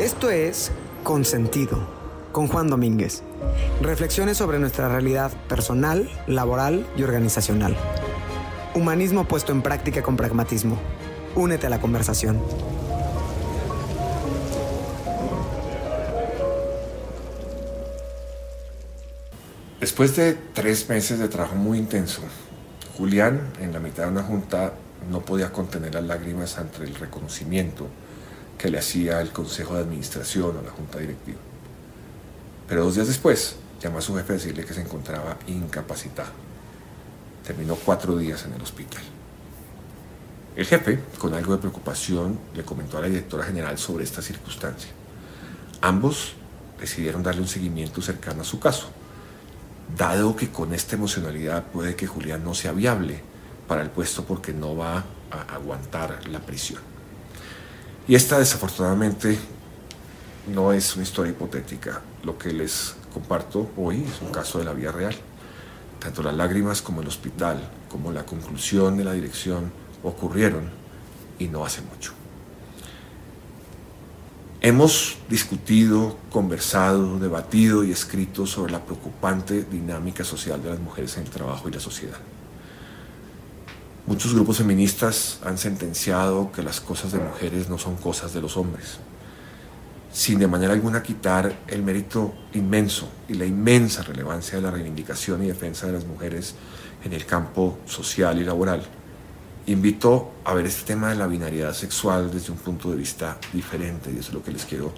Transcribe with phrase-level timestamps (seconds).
[0.00, 0.72] Esto es
[1.04, 1.86] Consentido,
[2.32, 3.22] con Juan Domínguez.
[3.82, 7.76] Reflexiones sobre nuestra realidad personal, laboral y organizacional.
[8.74, 10.78] Humanismo puesto en práctica con pragmatismo.
[11.36, 12.40] Únete a la conversación.
[19.80, 22.22] Después de tres meses de trabajo muy intenso,
[22.96, 24.72] Julián, en la mitad de una junta,
[25.10, 27.86] no podía contener las lágrimas ante el reconocimiento
[28.60, 31.38] que le hacía el Consejo de Administración o la Junta Directiva.
[32.68, 36.28] Pero dos días después, llamó a su jefe a decirle que se encontraba incapacitado.
[37.42, 39.02] Terminó cuatro días en el hospital.
[40.54, 44.90] El jefe, con algo de preocupación, le comentó a la directora general sobre esta circunstancia.
[45.80, 46.34] Ambos
[46.78, 48.90] decidieron darle un seguimiento cercano a su caso,
[49.96, 53.22] dado que con esta emocionalidad puede que Julián no sea viable
[53.66, 56.99] para el puesto porque no va a aguantar la prisión.
[58.08, 59.38] Y esta desafortunadamente
[60.48, 62.02] no es una historia hipotética.
[62.24, 65.14] Lo que les comparto hoy es un caso de la vida real.
[65.98, 69.70] Tanto las lágrimas como el hospital, como la conclusión de la dirección
[70.02, 70.70] ocurrieron
[71.38, 72.12] y no hace mucho.
[74.62, 81.22] Hemos discutido, conversado, debatido y escrito sobre la preocupante dinámica social de las mujeres en
[81.22, 82.18] el trabajo y la sociedad.
[84.10, 88.56] Muchos grupos feministas han sentenciado que las cosas de mujeres no son cosas de los
[88.56, 88.98] hombres,
[90.12, 95.44] sin de manera alguna quitar el mérito inmenso y la inmensa relevancia de la reivindicación
[95.44, 96.56] y defensa de las mujeres
[97.04, 98.82] en el campo social y laboral.
[99.66, 104.10] Invito a ver este tema de la binariedad sexual desde un punto de vista diferente
[104.10, 104.92] y eso es lo que les quiero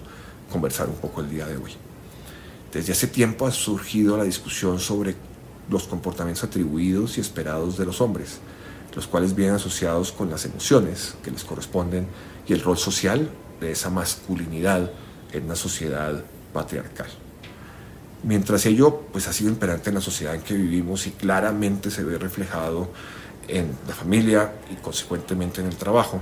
[0.51, 1.73] conversar un poco el día de hoy.
[2.71, 5.15] Desde hace tiempo ha surgido la discusión sobre
[5.69, 8.39] los comportamientos atribuidos y esperados de los hombres
[8.95, 12.07] los cuales vienen asociados con las emociones que les corresponden
[12.47, 14.91] y el rol social de esa masculinidad
[15.31, 17.07] en una sociedad patriarcal.
[18.23, 22.03] Mientras ello pues, ha sido imperante en la sociedad en que vivimos y claramente se
[22.03, 22.89] ve reflejado
[23.47, 26.21] en la familia y consecuentemente en el trabajo,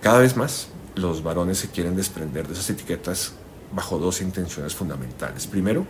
[0.00, 3.32] cada vez más los varones se quieren desprender de esas etiquetas
[3.74, 5.46] bajo dos intenciones fundamentales.
[5.46, 5.86] Primero,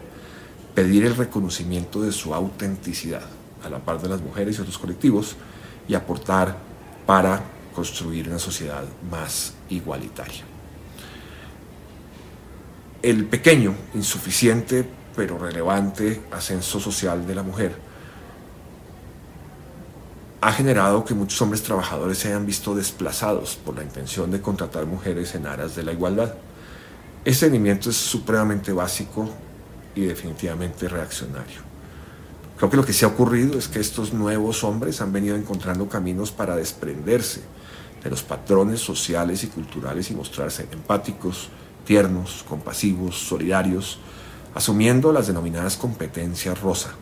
[0.74, 3.22] pedir el reconocimiento de su autenticidad
[3.62, 5.36] a la par de las mujeres y otros colectivos,
[5.88, 6.56] y aportar
[7.06, 7.42] para
[7.74, 10.44] construir una sociedad más igualitaria.
[13.02, 17.76] El pequeño, insuficiente, pero relevante ascenso social de la mujer
[20.40, 24.84] ha generado que muchos hombres trabajadores se hayan visto desplazados por la intención de contratar
[24.84, 26.34] mujeres en aras de la igualdad.
[27.24, 29.30] Este seguimiento es supremamente básico
[29.94, 31.73] y definitivamente reaccionario.
[32.56, 35.88] Creo que lo que se ha ocurrido es que estos nuevos hombres han venido encontrando
[35.88, 37.42] caminos para desprenderse
[38.02, 41.48] de los patrones sociales y culturales y mostrarse empáticos,
[41.84, 43.98] tiernos, compasivos, solidarios,
[44.54, 46.94] asumiendo las denominadas competencias rosa,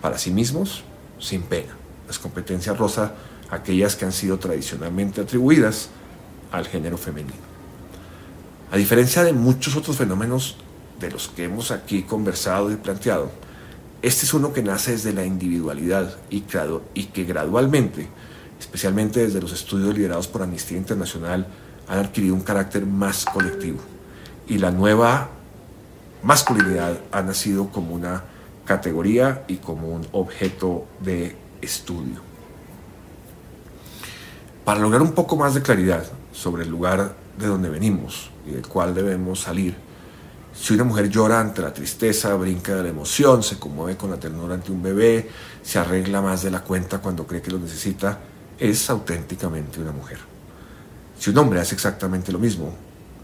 [0.00, 0.82] para sí mismos
[1.18, 1.76] sin pena.
[2.06, 3.14] Las competencias rosa,
[3.50, 5.90] aquellas que han sido tradicionalmente atribuidas
[6.52, 7.34] al género femenino.
[8.70, 10.56] A diferencia de muchos otros fenómenos
[11.00, 13.30] de los que hemos aquí conversado y planteado,
[14.06, 18.08] este es uno que nace desde la individualidad y, que gradualmente,
[18.56, 21.48] especialmente desde los estudios liderados por Amnistía Internacional,
[21.88, 23.80] han adquirido un carácter más colectivo.
[24.46, 25.30] Y la nueva
[26.22, 28.22] masculinidad ha nacido como una
[28.64, 32.20] categoría y como un objeto de estudio.
[34.64, 38.68] Para lograr un poco más de claridad sobre el lugar de donde venimos y del
[38.68, 39.74] cual debemos salir,
[40.58, 44.18] si una mujer llora ante la tristeza, brinca de la emoción, se conmueve con la
[44.18, 45.28] ternura ante un bebé,
[45.62, 48.18] se arregla más de la cuenta cuando cree que lo necesita,
[48.58, 50.18] es auténticamente una mujer.
[51.18, 52.74] Si un hombre hace exactamente lo mismo,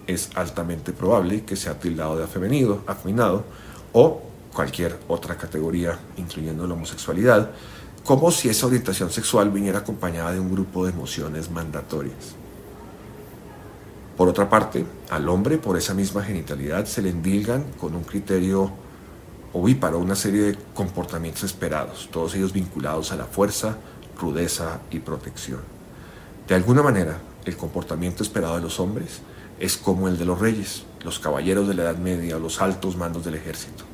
[0.06, 3.44] es altamente probable que sea tildado de afeminado, afeminado
[3.92, 4.22] o
[4.52, 7.50] cualquier otra categoría, incluyendo la homosexualidad,
[8.04, 12.41] como si esa orientación sexual viniera acompañada de un grupo de emociones mandatorias.
[14.16, 18.70] Por otra parte, al hombre por esa misma genitalidad se le endilgan con un criterio
[19.52, 23.76] ovíparo una serie de comportamientos esperados, todos ellos vinculados a la fuerza,
[24.18, 25.60] rudeza y protección.
[26.48, 29.20] De alguna manera, el comportamiento esperado de los hombres
[29.58, 33.24] es como el de los reyes, los caballeros de la Edad Media, los altos mandos
[33.24, 33.84] del ejército.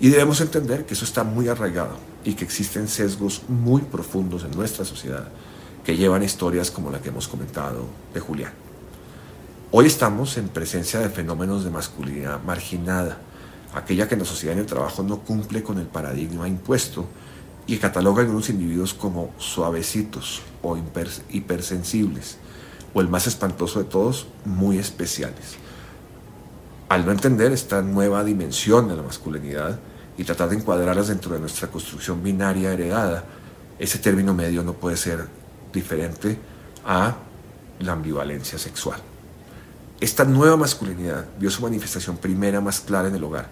[0.00, 4.52] Y debemos entender que eso está muy arraigado y que existen sesgos muy profundos en
[4.52, 5.28] nuestra sociedad
[5.84, 8.67] que llevan historias como la que hemos comentado de Julián.
[9.70, 13.18] Hoy estamos en presencia de fenómenos de masculinidad marginada,
[13.74, 17.04] aquella que en la sociedad en el trabajo no cumple con el paradigma impuesto
[17.66, 20.78] y cataloga a algunos individuos como suavecitos o
[21.28, 22.38] hipersensibles,
[22.94, 25.58] o el más espantoso de todos, muy especiales.
[26.88, 29.78] Al no entender esta nueva dimensión de la masculinidad
[30.16, 33.22] y tratar de encuadrarlas dentro de nuestra construcción binaria heredada,
[33.78, 35.26] ese término medio no puede ser
[35.74, 36.38] diferente
[36.86, 37.16] a
[37.80, 39.02] la ambivalencia sexual.
[40.00, 43.48] Esta nueva masculinidad vio su manifestación primera más clara en el hogar,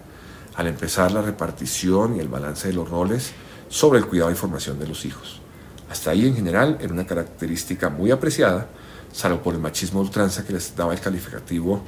[0.55, 3.31] al empezar la repartición y el balance de los roles
[3.67, 5.41] sobre el cuidado y formación de los hijos.
[5.89, 8.67] Hasta ahí en general era una característica muy apreciada,
[9.11, 11.81] salvo por el machismo ultranza que les daba el calificativo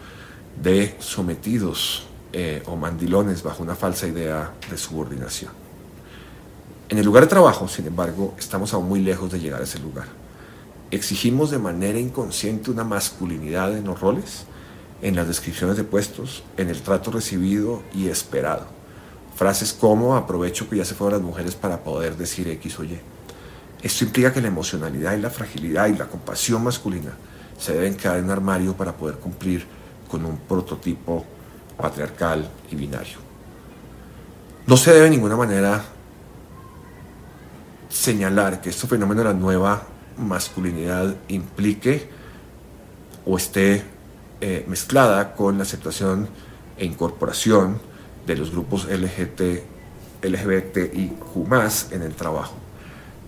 [0.62, 5.54] de sometidos eh, o mandilones bajo una falsa idea de subordinación.
[6.90, 9.80] En el lugar de trabajo, sin embargo, estamos aún muy lejos de llegar a ese
[9.80, 10.08] lugar.
[10.92, 14.46] Exigimos de manera inconsciente una masculinidad en los roles,
[15.02, 18.68] en las descripciones de puestos, en el trato recibido y esperado.
[19.36, 23.00] Frases como aprovecho que ya se fueron las mujeres para poder decir X o Y.
[23.82, 27.14] Esto implica que la emocionalidad y la fragilidad y la compasión masculina
[27.58, 29.66] se deben quedar en armario para poder cumplir
[30.10, 31.26] con un prototipo
[31.78, 33.20] patriarcal y binario.
[34.68, 35.84] No se debe de ninguna manera
[37.90, 39.82] señalar que este fenómeno de la nueva
[40.18, 42.10] masculinidad implique
[43.26, 43.84] o esté
[44.42, 46.30] eh, mezclada con la aceptación
[46.78, 47.80] e incorporación
[48.26, 49.42] de los grupos LGBT,
[50.22, 52.56] LGBTIQ en el trabajo.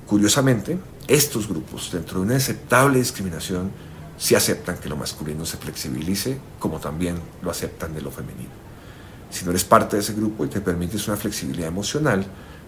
[0.08, 0.78] Curiosamente,
[1.08, 3.72] estos grupos, dentro de una aceptable discriminación,
[4.18, 8.52] sí aceptan que lo masculino se flexibilice, como también lo aceptan de lo femenino.
[9.30, 12.26] Si no eres parte de ese grupo y te permites una flexibilidad emocional,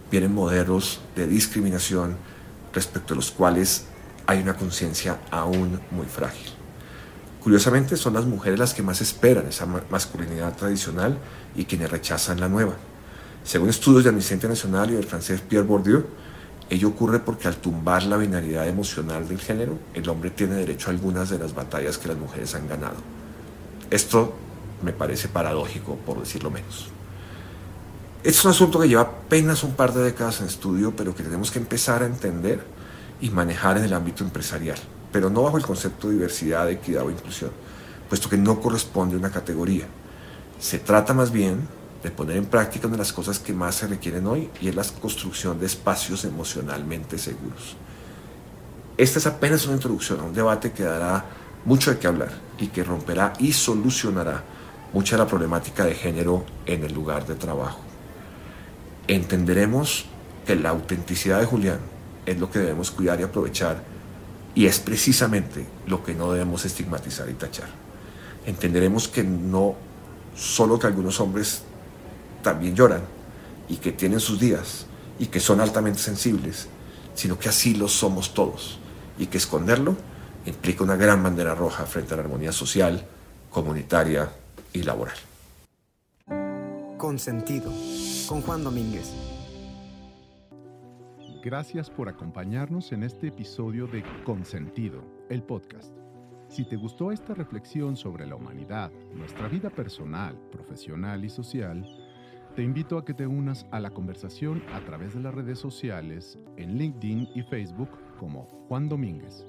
[0.10, 2.18] vienen modelos de discriminación
[2.74, 3.86] respecto a los cuales
[4.26, 6.63] hay una conciencia aún muy frágil.
[7.44, 11.18] Curiosamente son las mujeres las que más esperan esa masculinidad tradicional
[11.56, 12.74] y quienes rechazan la nueva.
[13.44, 16.06] Según estudios de Amnistía Internacional y del francés Pierre Bourdieu,
[16.70, 20.94] ello ocurre porque al tumbar la binaridad emocional del género, el hombre tiene derecho a
[20.94, 22.96] algunas de las batallas que las mujeres han ganado.
[23.92, 24.34] Esto
[24.82, 26.88] me parece paradójico, por decirlo menos.
[28.24, 31.52] Es un asunto que lleva apenas un par de décadas en estudio, pero que tenemos
[31.52, 32.64] que empezar a entender
[33.20, 34.80] y manejar en el ámbito empresarial,
[35.14, 37.52] pero no bajo el concepto de diversidad, equidad o inclusión,
[38.10, 39.86] puesto que no corresponde a una categoría.
[40.60, 41.66] Se trata más bien
[42.04, 44.76] de poner en práctica una de las cosas que más se requieren hoy y es
[44.76, 47.78] la construcción de espacios emocionalmente seguros.
[48.98, 51.24] Esta es apenas una introducción a un debate que dará
[51.64, 54.44] mucho de qué hablar y que romperá y solucionará
[54.92, 57.80] mucha de la problemática de género en el lugar de trabajo
[59.08, 60.06] entenderemos
[60.46, 61.80] que la autenticidad de Julián
[62.26, 63.84] es lo que debemos cuidar y aprovechar
[64.56, 67.70] y es precisamente lo que no debemos estigmatizar y tachar.
[68.46, 69.76] Entenderemos que no
[70.36, 71.64] solo que algunos hombres
[72.42, 73.02] también lloran
[73.70, 74.86] y que tienen sus días
[75.20, 76.68] y que son altamente sensibles,
[77.16, 78.80] sino que así lo somos todos
[79.18, 79.96] y que esconderlo
[80.46, 83.06] implica una gran bandera roja frente a la armonía social,
[83.50, 84.30] comunitaria
[84.74, 85.16] y laboral.
[86.98, 87.72] Consentido
[88.28, 89.10] con Juan Domínguez.
[91.44, 95.94] Gracias por acompañarnos en este episodio de Consentido, el podcast.
[96.48, 101.86] Si te gustó esta reflexión sobre la humanidad, nuestra vida personal, profesional y social,
[102.56, 106.40] te invito a que te unas a la conversación a través de las redes sociales
[106.56, 109.46] en LinkedIn y Facebook como Juan Domínguez,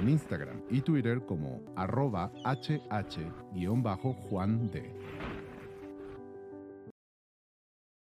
[0.00, 3.00] en Instagram y Twitter como arroba hh-juan